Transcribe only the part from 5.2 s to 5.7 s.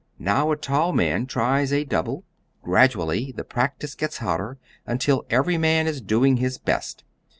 every